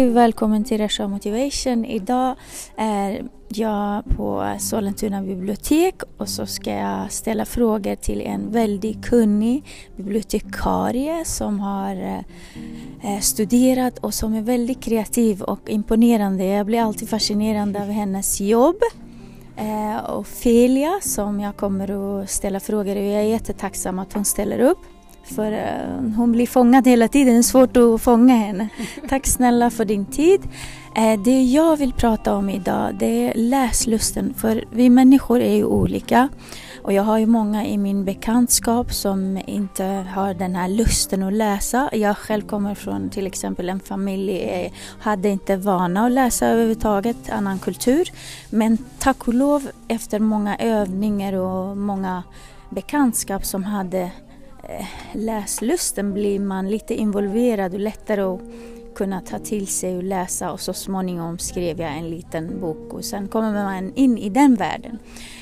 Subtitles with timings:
[0.00, 1.84] Hej Välkommen till Resha Motivation.
[1.84, 2.36] Idag
[2.76, 9.64] är jag på Sollentuna bibliotek och så ska jag ställa frågor till en väldigt kunnig
[9.96, 12.24] bibliotekarie som har
[13.02, 16.44] eh, studerat och som är väldigt kreativ och imponerande.
[16.44, 18.76] Jag blir alltid fascinerad av hennes jobb.
[19.56, 24.58] Eh, Ofelia som jag kommer att ställa frågor och jag är jättetacksam att hon ställer
[24.60, 24.78] upp.
[25.24, 28.68] För uh, hon blir fångad hela tiden, det är svårt att fånga henne.
[29.08, 30.40] Tack snälla för din tid.
[30.98, 34.34] Uh, det jag vill prata om idag det är läslusten.
[34.34, 36.28] För vi människor är ju olika.
[36.82, 41.32] Och jag har ju många i min bekantskap som inte har den här lusten att
[41.32, 41.90] läsa.
[41.92, 47.30] Jag själv kommer från till exempel en familj, eh, hade inte vana att läsa överhuvudtaget,
[47.30, 48.08] annan kultur.
[48.50, 52.22] Men tack och lov efter många övningar och många
[52.70, 54.29] bekantskap som hade Eh,
[55.12, 58.40] läslusten blir man lite involverad och lättare att
[58.94, 63.04] kunna ta till sig och läsa och så småningom skrev jag en liten bok och
[63.04, 64.98] sen kommer man in i den världen.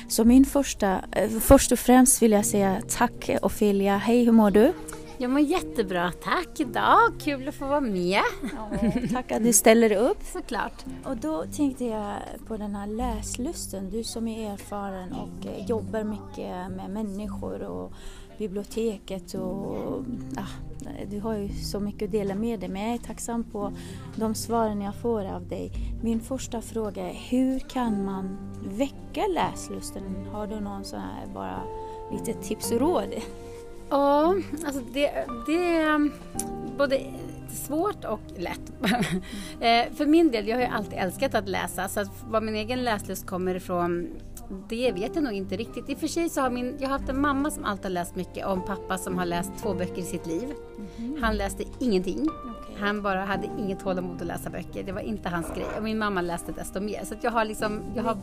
[0.07, 4.51] Så min första, eh, först och främst vill jag säga tack Ofelia, hej hur mår
[4.51, 4.73] du?
[5.21, 7.13] Jag mår jättebra, tack idag.
[7.19, 8.21] Kul att få vara med.
[8.41, 10.17] Ja, tack att du ställer upp.
[10.33, 10.85] Såklart.
[11.03, 12.13] Och då tänkte jag
[12.47, 13.89] på den här läslusten.
[13.89, 17.93] Du som är erfaren och eh, jobbar mycket med människor och
[18.39, 20.03] biblioteket och
[20.35, 20.45] ja,
[21.11, 23.71] du har ju så mycket att dela med dig men jag är tacksam på
[24.15, 25.71] de svaren jag får av dig.
[26.03, 30.03] Min första fråga är hur kan man väcka läslusten?
[30.31, 31.61] Har du någon sån här bara
[32.11, 33.13] lite tips och råd?
[33.89, 36.11] Ja, alltså det, det är mm,
[36.77, 37.01] både
[37.49, 38.71] svårt och lätt.
[39.61, 42.55] Eh, för min del, jag har ju alltid älskat att läsa så att var min
[42.55, 44.07] egen läslust kommer ifrån
[44.69, 45.89] det vet jag nog inte riktigt.
[45.89, 47.89] I och för sig så har min, jag har haft en mamma som alltid har
[47.89, 50.53] läst mycket och en pappa som har läst två böcker i sitt liv.
[50.97, 51.23] Mm.
[51.23, 52.21] Han läste ingenting.
[52.21, 52.75] Okay.
[52.79, 54.83] Han bara hade inget tålamod att läsa böcker.
[54.83, 55.67] Det var inte hans grej.
[55.77, 57.05] Och min mamma läste desto mer.
[57.05, 58.15] Så jag har liksom, jag har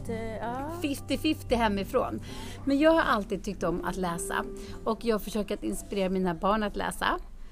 [0.83, 2.21] 50-50 hemifrån.
[2.65, 4.45] Men jag har alltid tyckt om att läsa.
[4.85, 7.07] Och jag försöker att inspirera mina barn att läsa.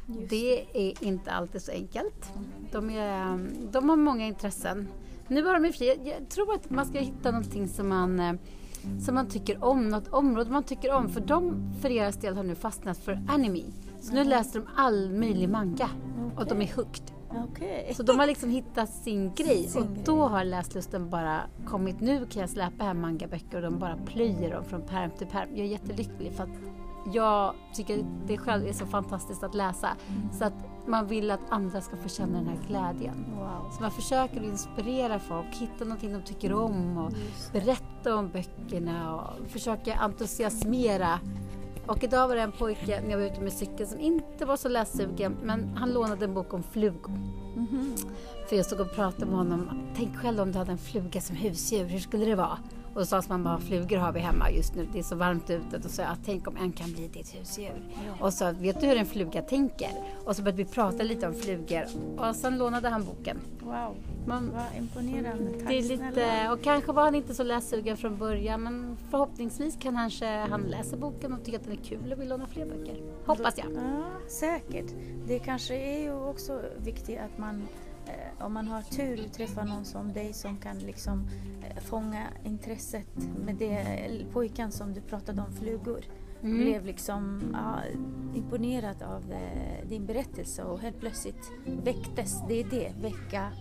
[0.07, 0.31] Just.
[0.31, 2.33] Det är inte alltid så enkelt.
[2.73, 4.89] De, är, de har många intressen.
[5.29, 6.01] Nu har de i fri.
[6.05, 8.33] Jag tror att man ska hitta någonting som man eh,
[9.01, 11.09] som man tycker om, något område man tycker om.
[11.09, 13.63] För de för deras del har nu fastnat för anime.
[14.01, 15.89] Så nu läser de all möjlig manga
[16.27, 16.37] okay.
[16.37, 17.13] och de är hooked.
[17.51, 17.95] Okay.
[17.95, 22.01] Så de har liksom hittat sin grej sin och då har läslusten bara kommit.
[22.01, 25.49] Nu kan jag släppa hem mangaböcker och de bara plöjer dem från perm till perm.
[25.51, 26.51] Jag är jättelycklig för att
[27.13, 29.89] jag tycker det själv är så fantastiskt att läsa.
[29.89, 30.33] Mm.
[30.33, 30.55] Så att
[30.87, 33.25] man vill att andra ska få känna den här glädjen.
[33.39, 33.71] Wow.
[33.77, 37.13] Så man försöker inspirera folk, hitta någonting de tycker om och
[37.53, 41.21] berätta om böckerna och försöka entusiasmera.
[41.87, 44.57] Och idag var det en pojke när jag var ute med cykeln som inte var
[44.57, 47.11] så lässugen men han lånade en bok om flugor.
[47.11, 48.09] Mm -hmm.
[48.49, 49.89] För jag stod och pratade med honom.
[49.97, 52.59] Tänk själv om du hade en fluga som husdjur, hur skulle det vara?
[52.95, 55.51] Och då sa man bara flugor har vi hemma just nu, det är så varmt
[55.51, 55.77] ute.
[55.85, 57.83] Och så jag, tänk om en kan bli ditt husdjur.
[58.21, 59.91] Och så vet du hur en fluga tänker?
[60.25, 61.85] Och så började vi prata lite om flugor
[62.17, 63.41] och sen lånade han boken.
[63.61, 63.97] Wow,
[64.27, 65.51] man, vad imponerande.
[65.53, 69.77] Tack det är lite, Och kanske var han inte så lässugen från början men förhoppningsvis
[69.81, 72.67] kan kanske han läsa boken och tycka att den är kul och vill låna fler
[72.67, 73.01] böcker.
[73.27, 73.67] Hoppas jag.
[73.75, 74.93] Ja, säkert.
[75.27, 77.67] Det kanske är ju också viktigt att man
[78.41, 81.29] om man har tur att träffa någon som dig som kan liksom
[81.63, 83.85] eh, fånga intresset med det
[84.33, 86.05] pojken som du pratade om, flugor.
[86.43, 86.59] Mm.
[86.59, 87.81] blev liksom ja,
[88.35, 91.53] imponerad av eh, din berättelse och helt plötsligt
[91.85, 93.53] väcktes, det är det, väcka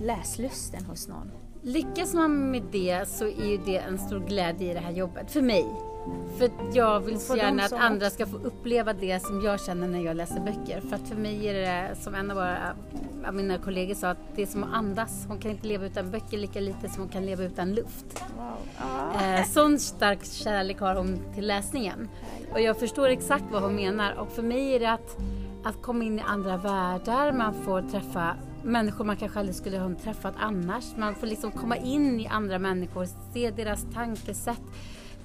[0.00, 1.30] läslusten hos någon.
[1.62, 5.30] Lyckas man med det så är ju det en stor glädje i det här jobbet,
[5.30, 5.66] för mig.
[6.38, 10.04] För jag vill så gärna att andra ska få uppleva det som jag känner när
[10.04, 10.80] jag läser böcker.
[10.80, 12.76] För att för mig är det, som en av, våra,
[13.24, 15.24] av mina kollegor sa, att det är som att andas.
[15.28, 18.24] Hon kan inte leva utan böcker lika lite som hon kan leva utan luft.
[18.36, 18.56] Wow.
[18.78, 19.24] Ah.
[19.24, 22.08] Eh, sån stark kärlek har hon till läsningen.
[22.52, 24.14] Och jag förstår exakt vad hon menar.
[24.14, 25.16] Och för mig är det att,
[25.64, 29.94] att komma in i andra världar, man får träffa människor man kanske aldrig skulle ha
[29.94, 30.84] träffat annars.
[30.96, 34.62] Man får liksom komma in i andra människor, se deras tankesätt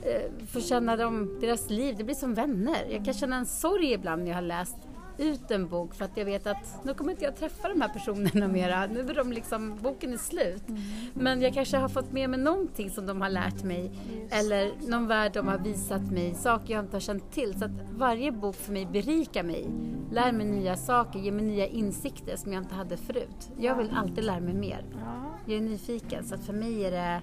[0.04, 1.96] eh, få känna dem, deras liv.
[1.98, 2.86] Det blir som vänner.
[2.90, 4.78] Jag kan känna en sorg ibland när jag har läst
[5.20, 7.90] ut en bok för att jag vet att nu kommer inte jag träffa de här
[7.90, 8.88] personerna mera.
[8.88, 10.70] Nu är de liksom, boken är slut.
[10.70, 10.82] Mm.
[11.14, 14.34] Men jag kanske har fått med mig någonting som de har lärt mig Just.
[14.34, 17.60] eller någon värld de har visat mig, saker jag inte har känt till.
[17.60, 19.70] Så att varje bok för mig berikar mig,
[20.12, 23.52] lär mig nya saker, ger mig nya insikter som jag inte hade förut.
[23.58, 24.86] Jag vill alltid lära mig mer.
[25.46, 27.22] Jag är nyfiken så att för mig är det,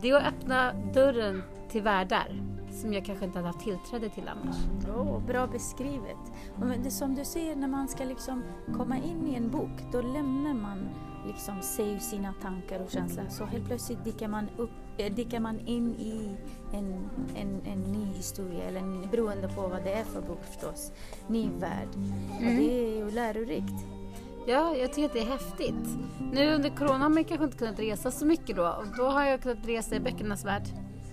[0.00, 2.42] det är att öppna dörren till världar
[2.72, 4.56] som jag kanske inte hade haft tillträde till annars.
[4.96, 6.32] Oh, bra beskrivet.
[6.58, 8.42] Men det som du säger, när man ska liksom
[8.76, 10.88] komma in i en bok, då lämnar man
[11.26, 13.26] liksom säga sina tankar och känslor.
[13.28, 16.36] Så helt plötsligt dyker man, upp, äh, dyker man in i
[16.72, 20.92] en, en, en ny historia, eller en, beroende på vad det är för bok förstås,
[21.26, 21.88] ny värld.
[21.94, 22.48] Mm.
[22.48, 23.86] Och det är ju lärorikt.
[24.46, 25.98] Ja, jag tycker att det är häftigt.
[26.32, 29.24] Nu under corona har man kanske inte kunnat resa så mycket då och då har
[29.24, 30.62] jag kunnat resa i böckernas värld.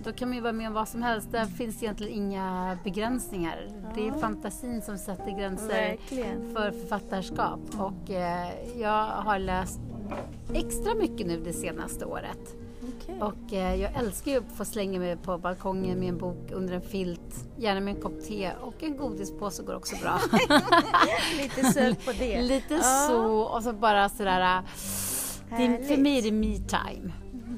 [0.04, 1.32] Då kan man ju vara med om vad som helst.
[1.32, 3.68] Där finns egentligen inga begränsningar.
[3.68, 3.92] Ja.
[3.94, 6.54] Det är fantasin som sätter gränser Verkligen.
[6.54, 7.60] för författarskap.
[7.78, 9.80] Och eh, jag har läst
[10.54, 12.56] extra mycket nu det senaste året.
[12.82, 13.20] Okay.
[13.20, 16.74] Och eh, jag älskar ju att få slänga mig på balkongen med en bok under
[16.74, 20.20] en filt, gärna med en kopp te och en godispåse går också bra.
[21.38, 22.42] Lite söt på det.
[22.48, 23.06] Lite ja.
[23.08, 24.62] så och så bara sådär,
[25.50, 26.58] det, för mig är det me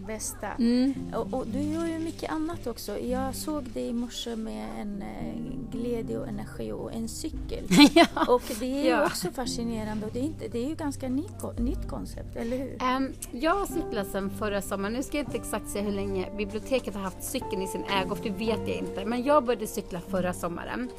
[0.06, 0.48] bästa.
[0.58, 0.94] Mm.
[1.14, 2.98] Och, och, du gör ju mycket annat också.
[2.98, 7.64] Jag såg dig i morse med en eh, glädje och energi och en cykel.
[7.94, 8.06] ja.
[8.28, 8.98] Och det är ja.
[8.98, 12.56] ju också fascinerande och det är, inte, det är ju ganska nytt, nytt koncept, eller
[12.58, 12.96] hur?
[12.96, 14.92] Um, jag har cyklat sedan förra sommaren.
[14.92, 18.14] Nu ska jag inte exakt säga hur länge biblioteket har haft cykeln i sin ägo,
[18.14, 19.04] för det vet jag inte.
[19.04, 20.90] Men jag började cykla förra sommaren.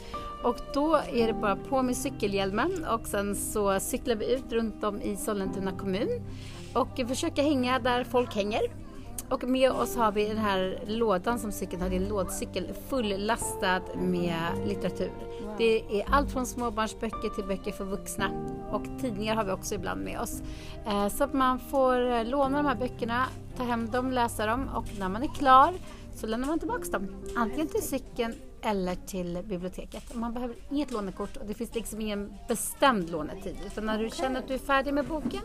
[0.43, 4.83] Och då är det bara på med cykelhjälmen och sen så cyklar vi ut runt
[4.83, 6.09] om i Sollentuna kommun
[6.73, 8.61] och försöker hänga där folk hänger.
[9.29, 12.73] Och med oss har vi den här lådan som cykeln har, det är en lådcykel
[12.89, 15.11] fullastad med litteratur.
[15.57, 18.31] Det är allt från småbarnsböcker till böcker för vuxna
[18.71, 20.41] och tidningar har vi också ibland med oss.
[20.85, 23.25] Eh, så att man får eh, låna de här böckerna,
[23.57, 25.73] ta hem dem, läsa dem och när man är klar
[26.15, 27.07] så lämnar man tillbaka dem.
[27.35, 30.15] Antingen till cykeln eller till biblioteket.
[30.15, 33.57] Man behöver inget lånekort och det finns liksom ingen bestämd lånetid.
[33.65, 35.41] Utan när du känner att du är färdig med boken,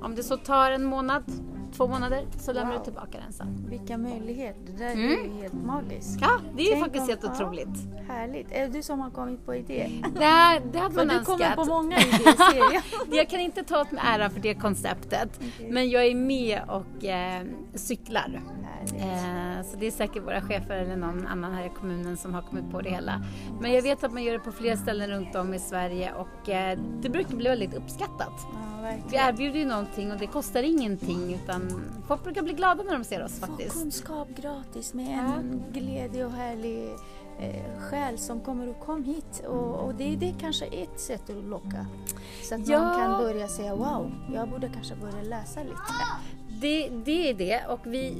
[0.00, 1.24] om det så tar en månad,
[1.72, 2.78] två månader så lämnar wow.
[2.78, 3.66] du tillbaka den sen.
[3.68, 5.04] Vilka möjligheter, det där mm.
[5.04, 6.18] är ju helt magiskt.
[6.20, 8.08] Ja, det är ju faktiskt om, helt ja, otroligt.
[8.08, 8.52] Härligt.
[8.52, 9.90] Är det du som har kommit på idé?
[10.14, 11.38] Nej, det hade man önskat.
[11.38, 12.82] Du kommer på många idéer ser jag.
[13.18, 15.28] jag kan inte ta åt mig ära för det konceptet.
[15.36, 15.72] Okay.
[15.72, 17.42] Men jag är med och eh,
[17.74, 18.42] cyklar.
[18.80, 22.42] Eh, så det är säkert våra chefer eller någon annan här i kommunen som har
[22.42, 23.22] kommit på det hela.
[23.60, 26.48] Men jag vet att man gör det på flera ställen runt om i Sverige och
[26.48, 28.46] eh, det brukar bli väldigt uppskattat.
[28.82, 31.59] Ja, vi erbjuder ju någonting och det kostar ingenting utan
[32.08, 33.72] folk brukar bli glada när de ser oss faktiskt.
[33.72, 36.90] Få kunskap gratis med en glädje och härlig
[37.38, 41.30] eh, själ som kommer och kom hit och, och det, det är kanske ett sätt
[41.30, 41.86] att locka.
[42.48, 42.80] Så att ja.
[42.80, 45.76] man kan börja säga wow, jag borde kanske börja läsa lite.
[46.60, 48.14] Det, det är det och vi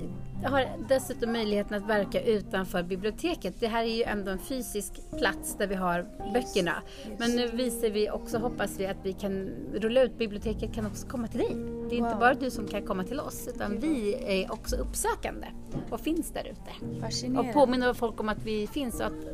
[0.45, 3.55] har dessutom möjligheten att verka utanför biblioteket.
[3.61, 6.83] Det här är ju ändå en fysisk plats där vi har böckerna.
[7.19, 10.19] Men nu visar vi också, hoppas vi, att vi kan rulla ut.
[10.19, 11.57] Biblioteket kan också komma till dig.
[11.91, 15.47] Det är inte bara du som kan komma till oss utan vi är också uppsökande
[15.91, 16.97] och finns där ute.
[17.39, 19.25] Och påminner folk om att vi finns och att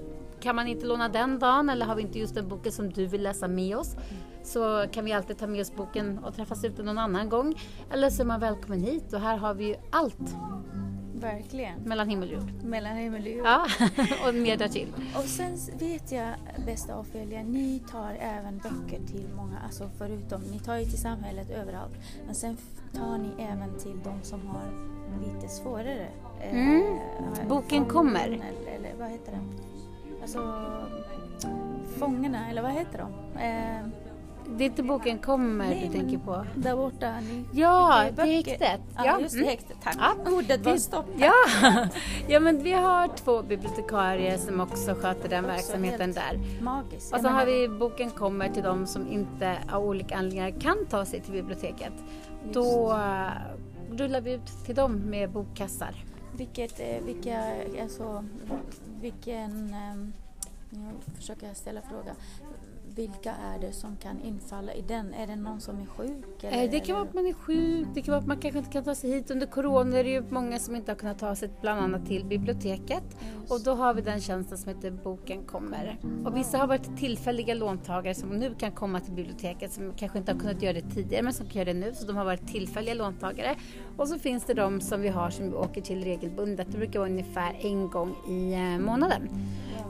[0.40, 3.06] kan man inte låna den dagen eller har vi inte just den boken som du
[3.06, 3.96] vill läsa med oss
[4.46, 7.54] så kan vi alltid ta med oss boken och träffas ute någon annan gång.
[7.92, 10.36] Eller så är man välkommen hit och här har vi ju allt.
[11.20, 11.80] Verkligen.
[11.80, 12.64] Mellan himmel och jord.
[12.64, 13.46] Mellan himmel och jord.
[13.46, 13.66] Ja,
[14.28, 14.92] och mer därtill.
[15.16, 16.34] Och sen vet jag,
[16.66, 21.50] bästa Ofelia, ni tar även böcker till många, alltså förutom, ni tar ju till samhället
[21.50, 21.94] överallt,
[22.26, 22.56] men sen
[22.92, 26.08] tar ni även till de som har lite svårare.
[26.40, 26.98] Eh, mm.
[27.40, 28.24] Eh, Boken kommer.
[28.26, 28.36] Eller,
[28.76, 29.60] eller vad heter den?
[30.22, 30.62] Alltså,
[31.98, 33.40] Fångarna, eller vad heter de?
[33.40, 34.05] Eh,
[34.48, 36.44] det är inte boken kommer Nej, du tänker på?
[36.54, 37.20] Där borta.
[37.20, 38.80] Ni, ja, det är häktet.
[38.96, 39.50] Ja, just det, mm.
[39.50, 39.76] häktet.
[39.82, 39.96] Tack.
[39.98, 40.32] Ja.
[40.32, 41.06] Ordet var stopp.
[41.16, 41.32] Ja.
[42.28, 46.40] ja, men vi har två bibliotekarier som också sköter den också verksamheten där.
[46.60, 47.14] Magiskt.
[47.14, 51.04] Och så har vi boken kommer till de som inte av olika anledningar kan ta
[51.04, 51.92] sig till biblioteket.
[52.42, 52.54] Just.
[52.54, 56.04] Då uh, rullar vi ut till dem med bokkassar.
[56.36, 57.42] Vilket, eh, vilka,
[57.82, 58.24] alltså,
[59.00, 60.12] vilken, um,
[60.70, 62.14] jag försöker ställa fråga
[62.96, 65.14] vilka är det som kan infalla i den?
[65.14, 66.44] Är det någon som är sjuk?
[66.44, 68.58] Eller, eh, det kan vara att man är sjuk, det kan vara att man kanske
[68.58, 69.30] inte kan ta sig hit.
[69.30, 72.24] Under corona är det ju många som inte har kunnat ta sig bland annat till
[72.24, 73.02] biblioteket.
[73.20, 73.52] Just.
[73.52, 75.98] Och då har vi den tjänsten som heter Boken kommer.
[76.24, 80.32] Och vissa har varit tillfälliga låntagare som nu kan komma till biblioteket som kanske inte
[80.32, 81.94] har kunnat göra det tidigare men som kan göra det nu.
[81.94, 83.56] Så de har varit tillfälliga låntagare.
[83.96, 86.66] Och så finns det de som vi har som vi åker till regelbundet.
[86.72, 89.28] Det brukar vara ungefär en gång i eh, månaden.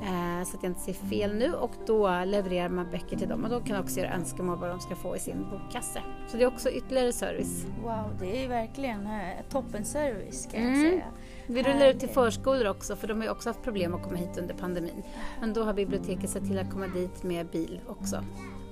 [0.06, 3.44] Eh, så att jag inte ser fel nu och då levererar man böcker till dem
[3.44, 6.02] och då kan också göra önskemål vad de ska få i sin bokkasse.
[6.28, 7.66] Så det är också ytterligare service.
[7.82, 10.74] Wow, det är verkligen eh, toppen service kan mm.
[10.74, 11.04] jag säga.
[11.46, 14.38] Vi rullar ut till förskolor också för de har också haft problem att komma hit
[14.38, 15.02] under pandemin.
[15.40, 18.24] Men då har biblioteket sett till att komma dit med bil också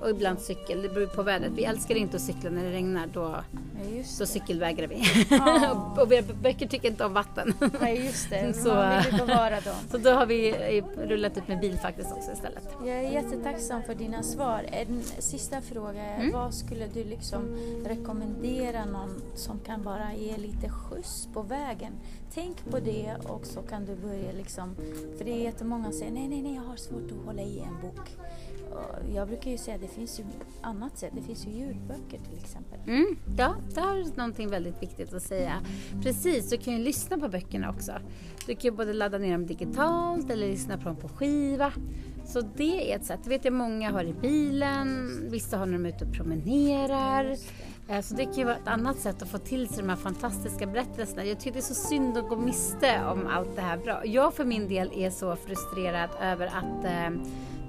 [0.04, 0.82] och ibland cykel.
[0.82, 1.52] Det beror på vädret.
[1.56, 3.06] Vi älskar inte att cykla när det regnar.
[3.06, 3.37] Då,
[3.90, 5.02] Ja, då cykelvägrar vi.
[5.30, 5.94] Ja.
[6.02, 7.54] och våra böcker tycker inte om vatten.
[7.80, 8.52] Nej, just det.
[8.56, 9.75] Så- Man vill bevara dem.
[9.90, 12.68] Så då har vi eh, rullat ut med bil faktiskt också istället.
[12.80, 14.66] Jag är jättetacksam för dina svar.
[14.73, 16.32] En sista fråga är, Mm.
[16.32, 17.56] vad skulle du liksom
[17.87, 21.92] rekommendera någon som kan bara ge lite skjuts på vägen?
[22.34, 24.75] Tänk på det och så kan du börja liksom,
[25.18, 27.58] för det är jättemånga som säger nej, nej, nej, jag har svårt att hålla i
[27.58, 28.11] en bok.
[29.14, 30.25] Jag brukar ju säga att det finns ju
[30.62, 32.78] annat sätt, det finns ju ljudböcker till exempel.
[32.87, 35.61] Mm, ja, det har du någonting väldigt viktigt att säga.
[36.02, 37.93] Precis, du kan ju lyssna på böckerna också.
[38.47, 41.73] Du kan ju både ladda ner dem digitalt eller lyssna på dem på skiva.
[42.26, 43.21] Så det är ett sätt.
[43.25, 47.37] Det vet jag många har i bilen, vissa har när de är ute och promenerar.
[47.88, 49.97] Eh, Så det kan ju vara ett annat sätt att få till sig de här
[49.97, 51.25] fantastiska berättelserna.
[51.25, 54.07] Jag tycker det är så synd att gå miste om allt det här bra.
[54.07, 57.21] Jag för min del är så frustrerad över att eh,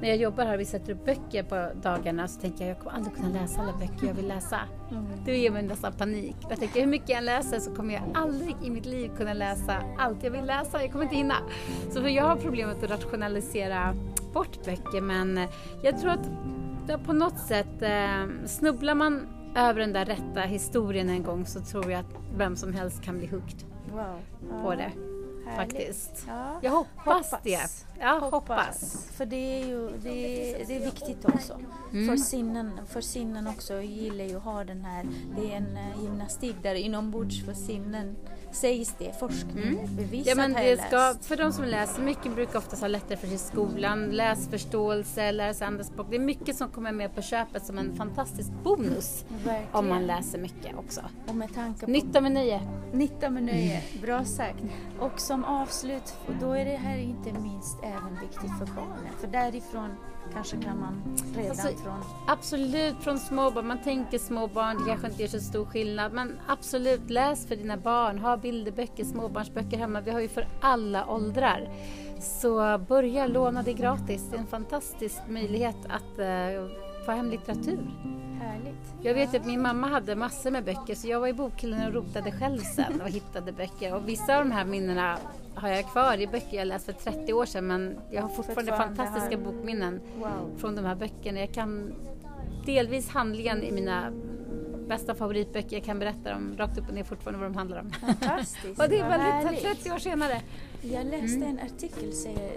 [0.02, 2.80] när jag jobbar här och vi sätter upp böcker på dagarna så tänker jag jag
[2.80, 4.60] kommer aldrig kunna läsa alla böcker jag vill läsa.
[5.26, 6.36] Det ger mig nästan panik.
[6.50, 9.84] Jag tänker hur mycket jag läser så kommer jag aldrig i mitt liv kunna läsa
[9.98, 10.82] allt jag vill läsa.
[10.82, 11.36] Jag kommer inte hinna.
[11.92, 13.96] Så för jag har problemet att rationalisera
[14.34, 15.40] bort böcker men
[15.84, 16.30] jag tror att
[17.06, 21.92] på något sätt eh, snubblar man över den där rätta historien en gång så tror
[21.92, 24.20] jag att vem som helst kan bli hooked Wow.
[24.64, 24.92] på det
[25.46, 25.74] härligt.
[25.74, 26.26] faktiskt.
[26.28, 26.60] Ja.
[26.62, 27.60] Jag hoppas, det.
[28.00, 28.32] Ja, hoppas.
[28.32, 29.08] Hoppas.
[29.12, 31.60] För det är ju det är, det är viktigt också.
[31.92, 32.08] Mm.
[32.08, 33.74] För, sinnen, för sinnen också.
[33.74, 37.54] Jag gillar ju att ha den här, det är en eh, gymnastik där inombords för
[37.54, 38.16] sinnen
[38.56, 40.24] sägs det, forskning bevisat Mm.
[40.26, 41.26] Ja, men har det jag ska, läst.
[41.26, 45.54] för de som läser mycket brukar oftast ha lättare för sig i skolan, läsförståelse, lära
[45.54, 46.08] sig andra språk.
[46.10, 49.64] Det är mycket som kommer med på köpet som en fantastisk bonus Verkligen.
[49.72, 51.02] om man läser mycket också.
[51.28, 52.62] Och med tanke på Nytta med nöje.
[52.94, 54.64] Nytta med nöje, bra sagt.
[55.00, 59.14] Och som avslut, och då är det här inte minst även viktigt för barnen.
[59.20, 59.90] För därifrån
[60.34, 62.04] kanske kan man redan Alltså, från...
[62.28, 63.68] Absolut, från små barn.
[63.68, 66.14] Man tänker små barn, det kanske inte gör så stor skillnad.
[66.14, 68.20] Men absolut, läs för dina barn.
[68.20, 70.02] Ha bilderböcker, småbarnsböcker hemma.
[70.02, 71.70] Vi har ju för alla åldrar.
[72.20, 74.28] Så börja låna det gratis.
[74.32, 76.68] Det är en fantastisk möjlighet att eh,
[77.06, 77.80] få hem litteratur.
[78.42, 78.94] Härligt.
[79.02, 81.94] Jag vet att min mamma hade massor med böcker så jag var i bokhyllan och
[81.94, 83.96] rotade själv sen och hittade böcker.
[83.96, 85.18] Och vissa av de här minnena
[85.56, 88.72] har jag kvar i böcker jag läst för 30 år sedan men jag har fortfarande
[88.72, 90.58] Fortfarande fantastiska har- bokminnen Wow.
[90.58, 91.40] från de här böckerna.
[91.40, 91.94] Jag kan
[92.66, 94.12] delvis handlingen i mina
[94.88, 95.76] bästa favoritböcker.
[95.78, 97.92] Jag kan berätta dem rakt upp och ner fortfarande vad de handlar om.
[97.92, 98.80] Fantastiskt.
[98.80, 99.62] och det är väldigt härligt.
[99.62, 100.42] 30 år senare.
[100.82, 102.52] Jag läste en artikel säger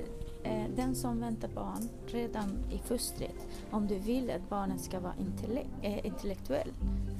[0.44, 5.14] eh, den som väntar barn redan i fostret, om du vill att barnet ska vara
[5.20, 6.68] intelle- eh, intellektuell,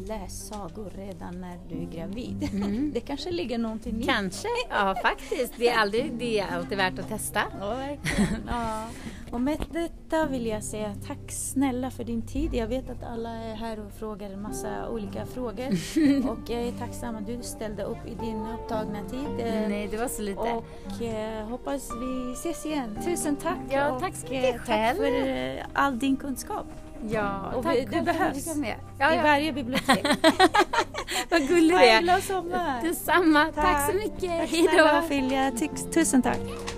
[0.06, 2.48] läs sagor redan när du är gravid.
[2.94, 5.52] det kanske ligger någonting i Kanske, ja faktiskt.
[5.56, 7.42] Det är, aldrig, det är alltid värt att testa.
[7.60, 8.42] Ja, verkligen.
[8.48, 8.84] Ja.
[9.32, 12.54] Och med detta vill jag säga tack snälla för din tid.
[12.54, 15.66] Jag vet att alla är här och frågar en massa olika frågor.
[16.30, 19.28] och jag är tacksam att du ställde upp i din upptagna tid.
[19.68, 20.40] Nej, det var så lite.
[20.40, 22.98] Och eh, hoppas vi ses igen.
[23.04, 23.58] Tusen tack!
[23.70, 24.96] Ja, och, tack så eh, mycket själv.
[24.96, 26.66] Tack för eh, all din kunskap
[27.10, 28.56] Ja, Och tack vi- du behövs.
[28.56, 28.74] med.
[28.98, 29.22] Ja, i ja.
[29.22, 30.06] varje bibliotek.
[31.30, 31.96] Vad gullig du Ha är.
[31.96, 32.82] en glad sommar!
[32.82, 33.44] Detsamma.
[33.44, 33.90] Tack, Tack.
[33.90, 34.20] så mycket.
[34.40, 35.90] Tack Hej snälla då.
[35.92, 36.38] Tusen tack!
[36.38, 36.77] Hoppas det var till